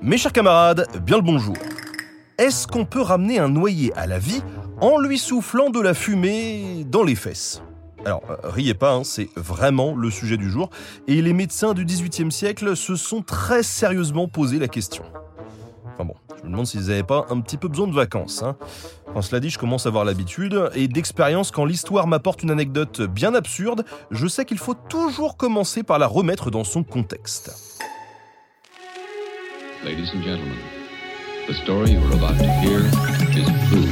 [0.00, 1.56] Mes chers camarades, bien le bonjour.
[2.38, 4.42] Est-ce qu'on peut ramener un noyé à la vie
[4.80, 7.62] en lui soufflant de la fumée dans les fesses?
[8.04, 10.70] Alors, euh, riez pas, hein, c'est vraiment le sujet du jour,
[11.08, 15.02] et les médecins du XVIIIe siècle se sont très sérieusement posé la question.
[15.94, 18.44] Enfin bon, je me demande s'ils n'avaient pas un petit peu besoin de vacances.
[18.44, 18.56] Hein.
[19.20, 23.34] Cela dit, je commence à avoir l'habitude, et d'expérience, quand l'histoire m'apporte une anecdote bien
[23.34, 27.78] absurde, je sais qu'il faut toujours commencer par la remettre dans son contexte.
[29.84, 30.58] Ladies and gentlemen,
[31.46, 32.80] the story you are about to hear
[33.30, 33.88] is true.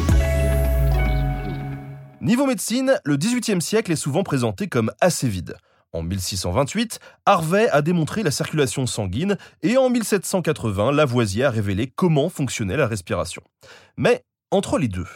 [2.20, 5.56] Niveau médecine, le XVIIIe siècle est souvent présenté comme assez vide.
[5.93, 12.31] En 1628, Harvey a démontré la circulation sanguine et en 1780, Lavoisier a révélé comment
[12.31, 13.43] fonctionnait la respiration.
[13.97, 15.06] Mais entre les deux,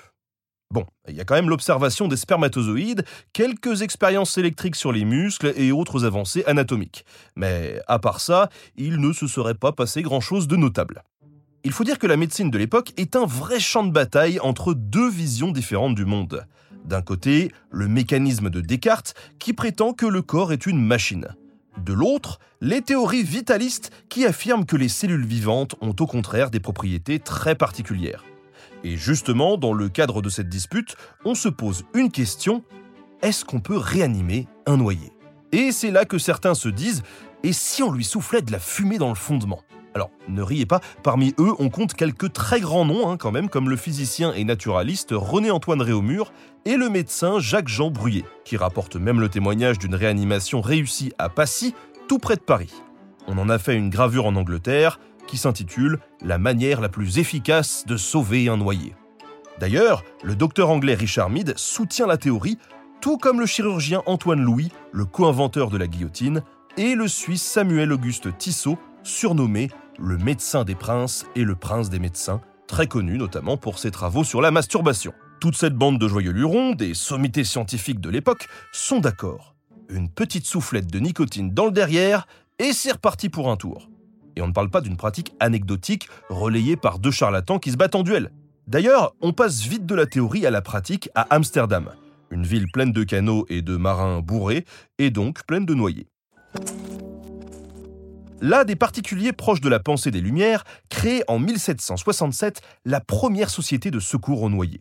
[0.73, 5.53] Bon, il y a quand même l'observation des spermatozoïdes, quelques expériences électriques sur les muscles
[5.57, 7.05] et autres avancées anatomiques.
[7.35, 11.03] Mais à part ça, il ne se serait pas passé grand-chose de notable.
[11.65, 14.73] Il faut dire que la médecine de l'époque est un vrai champ de bataille entre
[14.73, 16.47] deux visions différentes du monde.
[16.85, 21.35] D'un côté, le mécanisme de Descartes qui prétend que le corps est une machine.
[21.79, 26.61] De l'autre, les théories vitalistes qui affirment que les cellules vivantes ont au contraire des
[26.61, 28.25] propriétés très particulières.
[28.85, 32.65] Et justement, dans le cadre de cette dispute, on se pose une question,
[33.23, 35.13] est-ce qu'on peut réanimer un noyé
[35.53, 37.03] Et c'est là que certains se disent,
[37.43, 39.63] et si on lui soufflait de la fumée dans le fondement?
[39.95, 43.49] Alors, ne riez pas, parmi eux, on compte quelques très grands noms, hein, quand même,
[43.49, 46.33] comme le physicien et naturaliste René-Antoine Réaumur
[46.65, 51.75] et le médecin Jacques-Jean Bruyé, qui rapporte même le témoignage d'une réanimation réussie à Passy,
[52.09, 52.73] tout près de Paris.
[53.27, 57.85] On en a fait une gravure en Angleterre qui s'intitule La manière la plus efficace
[57.87, 58.97] de sauver un noyé.
[59.61, 62.59] D'ailleurs, le docteur anglais Richard Mead soutient la théorie,
[63.01, 66.43] tout comme le chirurgien Antoine Louis, le co-inventeur de la guillotine,
[66.77, 72.01] et le Suisse Samuel Auguste Tissot, surnommé le médecin des princes et le prince des
[72.01, 75.13] médecins, très connu notamment pour ses travaux sur la masturbation.
[75.41, 79.55] Toute cette bande de joyeux lurons, des sommités scientifiques de l'époque, sont d'accord.
[79.89, 82.27] Une petite soufflette de nicotine dans le derrière,
[82.59, 83.90] et c'est reparti pour un tour.
[84.41, 87.95] Et on ne parle pas d'une pratique anecdotique relayée par deux charlatans qui se battent
[87.95, 88.31] en duel.
[88.67, 91.91] D'ailleurs, on passe vite de la théorie à la pratique à Amsterdam,
[92.31, 94.65] une ville pleine de canaux et de marins bourrés,
[94.97, 96.07] et donc pleine de noyés.
[98.41, 103.91] Là, des particuliers proches de la pensée des Lumières créent en 1767 la première société
[103.91, 104.81] de secours aux noyés.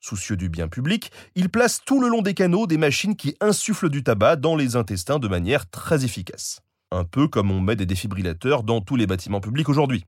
[0.00, 3.90] Soucieux du bien public, ils placent tout le long des canaux des machines qui insufflent
[3.90, 6.63] du tabac dans les intestins de manière très efficace.
[6.94, 10.04] Un peu comme on met des défibrillateurs dans tous les bâtiments publics aujourd'hui.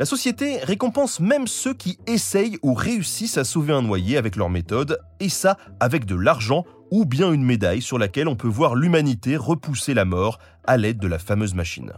[0.00, 4.50] La société récompense même ceux qui essayent ou réussissent à sauver un noyé avec leur
[4.50, 8.74] méthode, et ça avec de l'argent ou bien une médaille sur laquelle on peut voir
[8.74, 11.92] l'humanité repousser la mort à l'aide de la fameuse machine.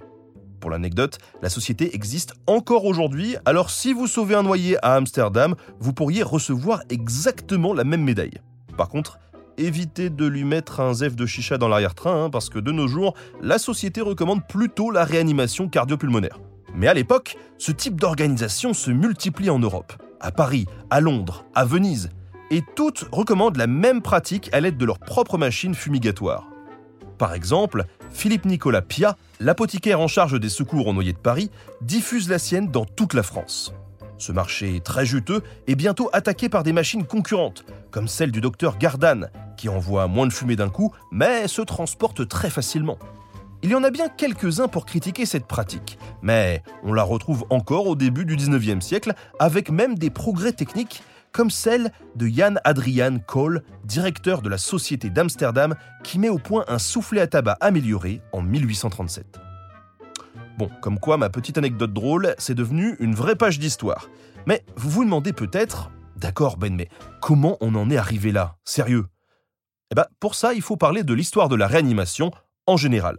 [0.61, 5.55] Pour l'anecdote, la société existe encore aujourd'hui, alors si vous sauvez un noyé à Amsterdam,
[5.79, 8.39] vous pourriez recevoir exactement la même médaille.
[8.77, 9.19] Par contre,
[9.61, 12.89] évitez de lui mettre un zef de chicha dans l'arrière-train, hein, parce que de nos
[12.89, 16.41] jours, la société recommande plutôt la réanimation cardiopulmonaire.
[16.75, 21.65] Mais à l'époque, ce type d'organisation se multiplie en Europe, à Paris, à Londres, à
[21.65, 22.11] Venise,
[22.51, 26.49] et toutes recommandent la même pratique à l'aide de leur propre machine fumigatoire.
[27.19, 31.51] Par exemple, Philippe Nicolas Pia, l'apothicaire en charge des secours aux noyés de Paris,
[31.83, 33.75] diffuse la sienne dans toute la France.
[34.21, 38.77] Ce marché très juteux est bientôt attaqué par des machines concurrentes, comme celle du docteur
[38.77, 42.99] Gardanne, qui envoie moins de fumée d'un coup, mais se transporte très facilement.
[43.63, 47.87] Il y en a bien quelques-uns pour critiquer cette pratique, mais on la retrouve encore
[47.87, 51.03] au début du 19e siècle, avec même des progrès techniques
[51.33, 56.67] comme celle de Jan Adrian Kohl, directeur de la Société d'Amsterdam, qui met au point
[56.69, 59.50] un soufflet à tabac amélioré en 1837.
[60.59, 64.09] Bon, comme quoi ma petite anecdote drôle, c'est devenu une vraie page d'histoire.
[64.47, 66.89] Mais vous vous demandez peut-être, d'accord Ben, mais
[67.21, 68.57] comment on en est arrivé là?
[68.65, 69.07] Sérieux?
[69.91, 72.31] Eh bien, pour ça, il faut parler de l'histoire de la réanimation
[72.67, 73.19] en général.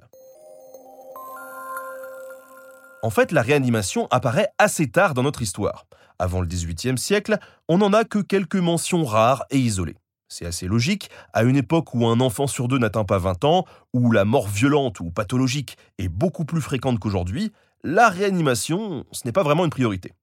[3.04, 5.88] En fait, la réanimation apparaît assez tard dans notre histoire.
[6.19, 9.98] Avant le XVIIIe siècle, on n'en a que quelques mentions rares et isolées.
[10.31, 13.66] C'est assez logique, à une époque où un enfant sur deux n'atteint pas 20 ans,
[13.94, 17.51] où la mort violente ou pathologique est beaucoup plus fréquente qu'aujourd'hui,
[17.83, 20.13] la réanimation, ce n'est pas vraiment une priorité.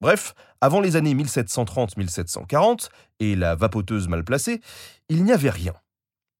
[0.00, 2.88] Bref, avant les années 1730-1740
[3.20, 4.62] et la vapoteuse mal placée,
[5.10, 5.74] il n'y avait rien.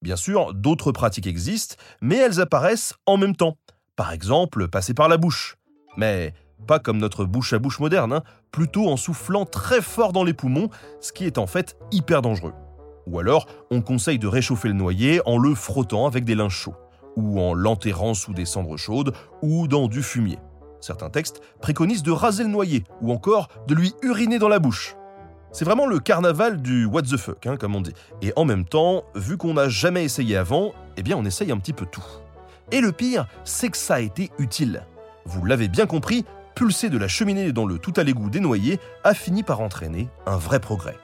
[0.01, 3.59] Bien sûr, d'autres pratiques existent, mais elles apparaissent en même temps.
[3.97, 5.59] Par exemple, passer par la bouche.
[5.99, 6.33] Mais
[6.67, 10.33] pas comme notre bouche à bouche moderne, hein, plutôt en soufflant très fort dans les
[10.33, 10.71] poumons,
[11.03, 12.55] ce qui est en fait hyper dangereux.
[13.07, 16.77] Ou alors, on conseille de réchauffer le noyer en le frottant avec des linges chauds,
[17.17, 20.39] ou en l'enterrant sous des cendres chaudes, ou dans du fumier.
[20.81, 24.97] Certains textes préconisent de raser le noyer, ou encore de lui uriner dans la bouche.
[25.53, 27.95] C'est vraiment le carnaval du what the fuck, hein, comme on dit.
[28.23, 31.59] Et en même temps, vu qu'on n'a jamais essayé avant, eh bien on essaye un
[31.59, 32.05] petit peu tout.
[32.73, 34.85] Et le pire, c'est que ça a été utile.
[35.27, 36.25] Vous l'avez bien compris,
[36.55, 40.09] pulser de la cheminée dans le tout à l'égout des noyés a fini par entraîner
[40.27, 40.97] un vrai progrès.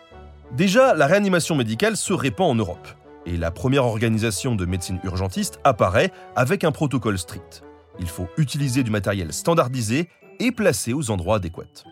[0.52, 2.88] Déjà, la réanimation médicale se répand en Europe,
[3.24, 7.62] et la première organisation de médecine urgentiste apparaît avec un protocole strict.
[8.00, 10.08] Il faut utiliser du matériel standardisé
[10.40, 11.84] et placé aux endroits adéquats.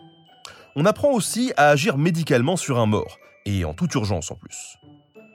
[0.75, 4.77] On apprend aussi à agir médicalement sur un mort, et en toute urgence en plus.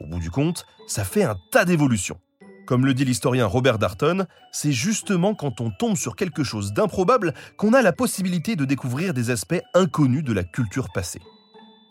[0.00, 2.20] Au bout du compte, ça fait un tas d'évolutions.
[2.67, 7.32] Comme le dit l'historien Robert Darton, c'est justement quand on tombe sur quelque chose d'improbable
[7.56, 11.20] qu'on a la possibilité de découvrir des aspects inconnus de la culture passée.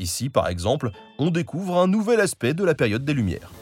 [0.04, 3.54] Ici, par exemple, on découvre un nouvel aspect de la période des Lumières.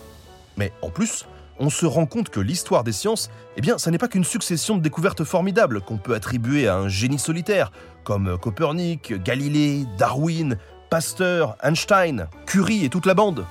[0.58, 1.28] Mais en plus,
[1.60, 4.76] on se rend compte que l'histoire des sciences, eh bien, ça n'est pas qu'une succession
[4.76, 7.72] de découvertes formidables qu'on peut attribuer à un génie solitaire,
[8.04, 10.58] comme Copernic, Galilée, Darwin,
[10.90, 13.46] Pasteur, Einstein, Curie et toute la bande.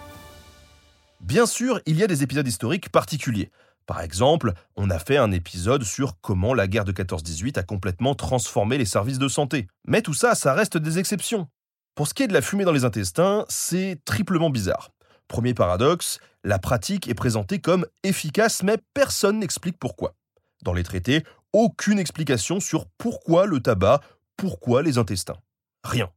[1.20, 3.52] Bien sûr, il y a des épisodes historiques particuliers.
[3.86, 8.16] Par exemple, on a fait un épisode sur comment la guerre de 14-18 a complètement
[8.16, 9.68] transformé les services de santé.
[9.86, 11.46] Mais tout ça, ça reste des exceptions.
[11.94, 14.90] Pour ce qui est de la fumée dans les intestins, c'est triplement bizarre.
[15.28, 20.14] Premier paradoxe, la pratique est présentée comme efficace, mais personne n'explique pourquoi.
[20.62, 24.00] Dans les traités, aucune explication sur pourquoi le tabac,
[24.36, 25.36] pourquoi les intestins.
[25.84, 26.10] Rien.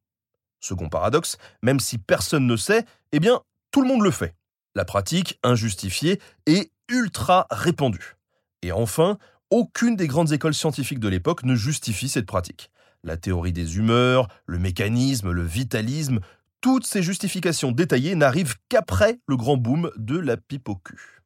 [0.59, 3.41] Second paradoxe, même si personne ne sait, eh bien,
[3.71, 4.35] tout le monde le fait.
[4.75, 8.15] La pratique, injustifiée, est ultra répandue.
[8.61, 9.17] Et enfin,
[9.49, 12.71] aucune des grandes écoles scientifiques de l'époque ne justifie cette pratique
[13.03, 16.19] la théorie des humeurs, le mécanisme, le vitalisme,
[16.61, 21.21] toutes ces justifications détaillées n'arrivent qu'après le grand boom de la pipe au cul.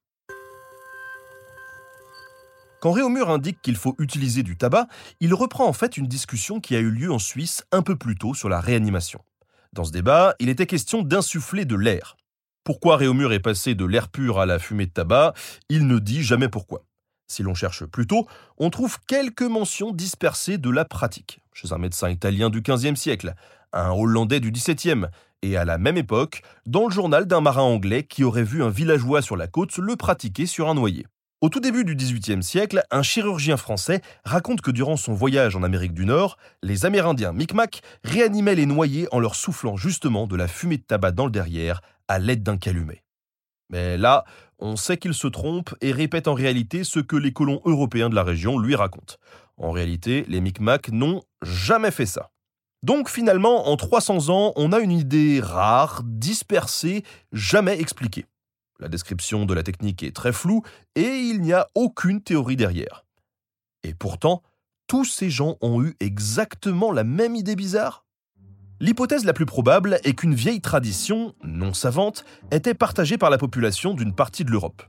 [2.80, 4.88] Quand Réaumur indique qu'il faut utiliser du tabac,
[5.20, 8.16] il reprend en fait une discussion qui a eu lieu en Suisse un peu plus
[8.16, 9.20] tôt sur la réanimation.
[9.74, 12.18] Dans ce débat, il était question d'insuffler de l'air.
[12.64, 15.34] Pourquoi Réaumur est passé de l'air pur à la fumée de tabac?
[15.70, 16.84] Il ne dit jamais pourquoi.
[17.28, 18.28] Si l'on cherche plus tôt,
[18.58, 23.34] on trouve quelques mentions dispersées de la pratique, chez un médecin italien du XVe siècle,
[23.74, 25.08] un Hollandais du XVIIe,
[25.42, 28.70] et à la même époque, dans le journal d'un marin anglais qui aurait vu un
[28.70, 31.06] villageois sur la côte le pratiquer sur un noyer.
[31.40, 35.62] Au tout début du XVIIIe siècle, un chirurgien français raconte que durant son voyage en
[35.62, 40.48] Amérique du Nord, les Amérindiens Micmac réanimaient les noyés en leur soufflant justement de la
[40.48, 43.04] fumée de tabac dans le derrière à l'aide d'un calumet.
[43.70, 44.26] Mais là,
[44.60, 48.16] on sait qu'il se trompe et répète en réalité ce que les colons européens de
[48.16, 49.16] la région lui racontent.
[49.58, 52.32] En réalité, les Micmacs n'ont jamais fait ça.
[52.84, 58.26] Donc finalement, en 300 ans, on a une idée rare, dispersée, jamais expliquée.
[58.80, 60.62] La description de la technique est très floue
[60.96, 63.06] et il n'y a aucune théorie derrière.
[63.84, 64.44] Et pourtant,
[64.88, 68.07] tous ces gens ont eu exactement la même idée bizarre?
[68.80, 73.96] L'hypothèse la plus probable est qu'une vieille tradition, non savante, était partagée par la population
[73.96, 74.84] d'une partie de l'Europe.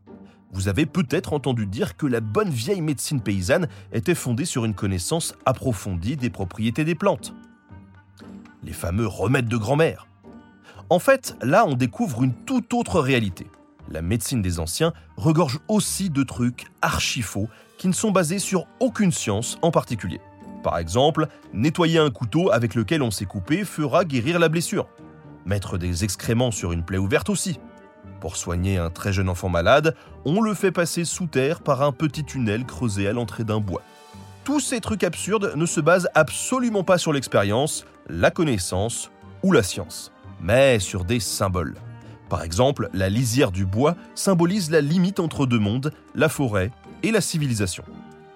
[0.53, 4.75] Vous avez peut-être entendu dire que la bonne vieille médecine paysanne était fondée sur une
[4.75, 7.33] connaissance approfondie des propriétés des plantes.
[8.63, 10.07] Les fameux remèdes de grand-mère.
[10.91, 13.47] En fait, là, on découvre une toute autre réalité.
[13.91, 18.67] La médecine des anciens regorge aussi de trucs archi faux qui ne sont basés sur
[18.81, 20.21] aucune science en particulier.
[20.69, 24.87] Par exemple, nettoyer un couteau avec lequel on s'est coupé fera guérir la blessure.
[25.47, 27.59] Mettre des excréments sur une plaie ouverte aussi.
[28.21, 29.97] Pour soigner un très jeune enfant malade,
[30.27, 33.81] on le fait passer sous terre par un petit tunnel creusé à l'entrée d'un bois.
[34.45, 39.11] Tous ces trucs absurdes ne se basent absolument pas sur l'expérience, la connaissance
[39.43, 41.77] ou la science, mais sur des symboles.
[42.29, 46.73] Par exemple, la lisière du bois symbolise la limite entre deux mondes, la forêt
[47.03, 47.85] et la civilisation.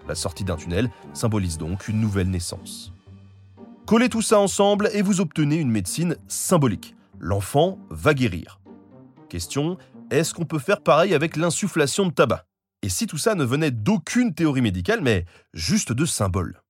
[0.09, 2.93] La sortie d'un tunnel symbolise donc une nouvelle naissance.
[3.87, 6.95] Collez tout ça ensemble et vous obtenez une médecine symbolique.
[7.19, 8.61] L'enfant va guérir.
[9.29, 9.79] Question,
[10.11, 12.45] est-ce qu'on peut faire pareil avec l'insufflation de tabac?
[12.83, 16.61] Et si tout ça ne venait d'aucune théorie médicale, mais juste de symboles?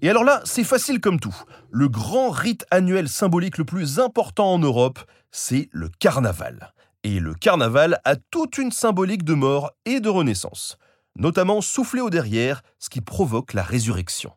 [0.00, 1.34] Et alors là, c'est facile comme tout.
[1.70, 5.00] Le grand rite annuel symbolique le plus important en Europe,
[5.32, 6.72] c'est le carnaval.
[7.10, 10.76] Et le carnaval a toute une symbolique de mort et de renaissance,
[11.16, 14.34] notamment souffler au derrière, ce qui provoque la résurrection.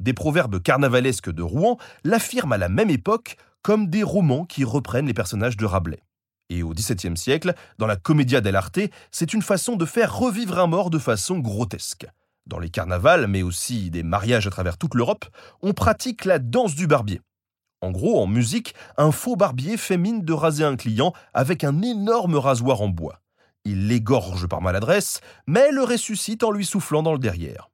[0.00, 5.08] Des proverbes carnavalesques de Rouen l'affirment à la même époque comme des romans qui reprennent
[5.08, 6.00] les personnages de Rabelais.
[6.48, 8.80] Et au XVIIe siècle, dans la Commedia dell'arte,
[9.10, 12.06] c'est une façon de faire revivre un mort de façon grotesque.
[12.46, 15.26] Dans les carnavals, mais aussi des mariages à travers toute l'Europe,
[15.60, 17.20] on pratique la danse du barbier.
[17.82, 21.82] En gros, en musique, un faux barbier fait mine de raser un client avec un
[21.82, 23.20] énorme rasoir en bois.
[23.64, 27.68] Il l'égorge par maladresse, mais le ressuscite en lui soufflant dans le derrière.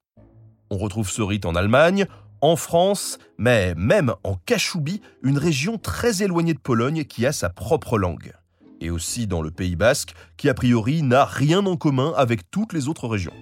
[0.70, 2.06] On retrouve ce rite en Allemagne,
[2.40, 7.50] en France, mais même en Cachoubie, une région très éloignée de Pologne qui a sa
[7.50, 8.32] propre langue.
[8.80, 12.72] Et aussi dans le Pays basque, qui a priori n'a rien en commun avec toutes
[12.72, 13.34] les autres régions.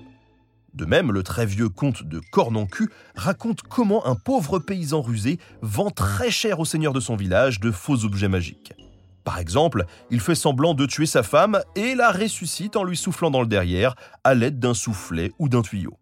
[0.74, 5.90] De même, le très vieux conte de Cornancu raconte comment un pauvre paysan rusé vend
[5.90, 8.72] très cher au seigneur de son village de faux objets magiques.
[9.24, 13.30] Par exemple, il fait semblant de tuer sa femme et la ressuscite en lui soufflant
[13.30, 15.98] dans le derrière à l'aide d'un soufflet ou d'un tuyau.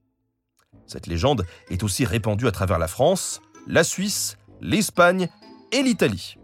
[0.86, 5.28] Cette légende est aussi répandue à travers la France, la Suisse, l'Espagne
[5.72, 6.36] et l'Italie.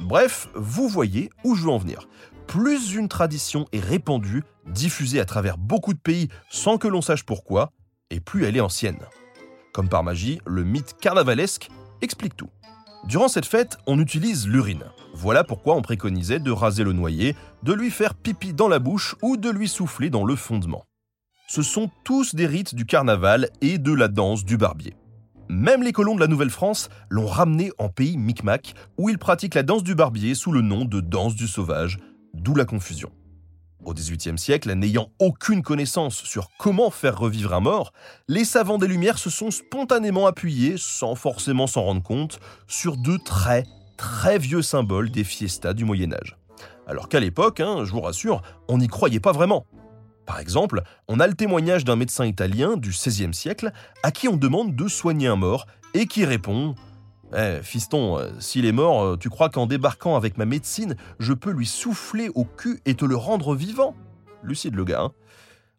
[0.00, 2.08] Bref, vous voyez où je veux en venir.
[2.46, 7.24] Plus une tradition est répandue, diffusée à travers beaucoup de pays sans que l'on sache
[7.24, 7.72] pourquoi,
[8.10, 9.00] et plus elle est ancienne.
[9.72, 11.68] Comme par magie, le mythe carnavalesque
[12.02, 12.50] explique tout.
[13.04, 14.84] Durant cette fête, on utilise l'urine.
[15.14, 19.14] Voilà pourquoi on préconisait de raser le noyer, de lui faire pipi dans la bouche
[19.22, 20.84] ou de lui souffler dans le fondement
[21.46, 24.94] ce sont tous des rites du carnaval et de la danse du barbier.
[25.48, 29.62] Même les colons de la Nouvelle-France l'ont ramené en pays Micmac, où ils pratiquent la
[29.62, 31.98] danse du barbier sous le nom de danse du sauvage,
[32.36, 33.10] d'où la confusion.
[33.84, 37.92] Au XVIIIe siècle, n'ayant aucune connaissance sur comment faire revivre un mort,
[38.26, 43.16] les savants des Lumières se sont spontanément appuyés, sans forcément s'en rendre compte, sur de
[43.16, 43.64] très,
[43.96, 46.36] très vieux symboles des fiestas du Moyen Âge.
[46.86, 49.66] Alors qu'à l'époque, hein, je vous rassure, on n'y croyait pas vraiment.
[50.26, 54.36] Par exemple, on a le témoignage d'un médecin italien du XVIe siècle à qui on
[54.36, 56.74] demande de soigner un mort et qui répond
[57.34, 61.32] Eh, fiston, euh, s'il est mort, euh, tu crois qu'en débarquant avec ma médecine, je
[61.32, 63.94] peux lui souffler au cul et te le rendre vivant?
[64.42, 65.02] Lucide le gars.
[65.02, 65.12] Hein.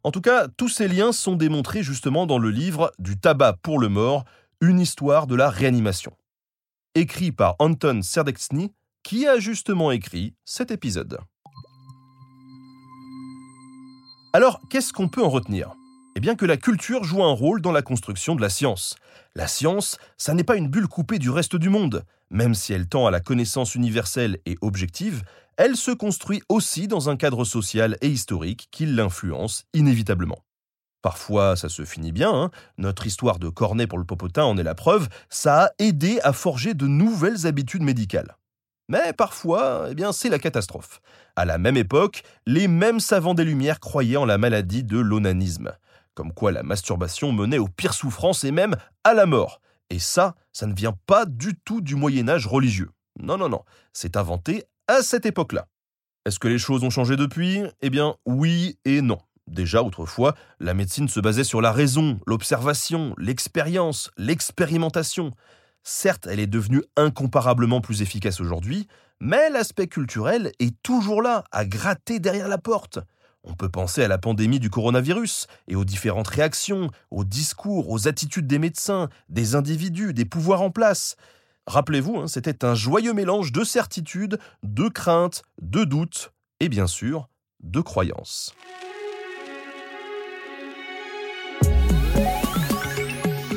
[0.04, 3.80] en tout cas, tous ces liens sont démontrés justement dans le livre Du tabac pour
[3.80, 4.26] le mort,
[4.62, 6.14] une histoire de la réanimation.
[6.96, 8.74] Écrit par Anton Serdexny,
[9.04, 11.20] qui a justement écrit cet épisode.
[14.34, 15.72] Alors, qu'est-ce qu'on peut en retenir?
[16.18, 18.96] Eh bien que la culture joue un rôle dans la construction de la science.
[19.36, 22.06] La science, ça n'est pas une bulle coupée du reste du monde.
[22.32, 25.22] Même si elle tend à la connaissance universelle et objective,
[25.58, 30.40] elle se construit aussi dans un cadre social et historique qui l'influence inévitablement.
[31.04, 32.34] Parfois, ça se finit bien.
[32.34, 32.50] Hein.
[32.80, 35.10] Notre histoire de cornet pour le popotin en est la preuve.
[35.30, 38.38] Ça a aidé à forger de nouvelles habitudes médicales.
[38.90, 41.00] Mais parfois, eh c'est la catastrophe.
[41.36, 45.74] À la même époque, les mêmes savants des Lumières croyaient en la maladie de l'onanisme,
[46.18, 49.62] comme quoi la masturbation menait aux pires souffrances et même à la mort.
[49.92, 52.90] Et ça, ça ne vient pas du tout du Moyen Âge religieux.
[53.22, 53.62] Non, non, non,
[53.94, 55.68] c'est inventé à cette époque-là.
[56.26, 57.62] Est-ce que les choses ont changé depuis?
[57.82, 59.20] Eh bien, oui et non.
[59.46, 65.34] Déjà, autrefois, la médecine se basait sur la raison, l'observation, l'expérience, l'expérimentation.
[65.84, 68.88] Certes, elle est devenue incomparablement plus efficace aujourd'hui,
[69.20, 72.98] mais l'aspect culturel est toujours là, à gratter derrière la porte.
[73.50, 78.08] On peut penser à la pandémie du coronavirus et aux différentes réactions, aux discours, aux
[78.08, 81.16] attitudes des médecins, des individus, des pouvoirs en place.
[81.66, 87.30] Rappelez-vous, hein, c'était un joyeux mélange de certitudes, de craintes, de doutes et bien sûr
[87.64, 88.54] de croyances.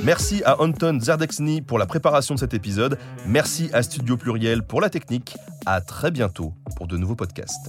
[0.03, 2.99] Merci à Anton Zerdexny pour la préparation de cet épisode.
[3.27, 5.37] Merci à Studio Pluriel pour la technique.
[5.67, 7.69] À très bientôt pour de nouveaux podcasts.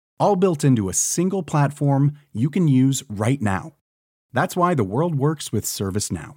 [0.19, 3.73] All built into a single platform you can use right now.
[4.33, 6.33] That's why the world works with ServiceNow.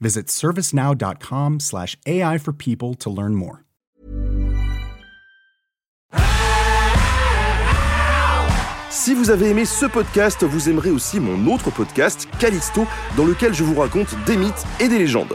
[0.00, 3.64] Visit servicenow.com/ai for people to learn more.
[8.90, 13.52] Si vous avez aimé ce podcast, vous aimerez aussi mon autre podcast, Callisto, dans lequel
[13.52, 15.34] je vous raconte des mythes et des légendes.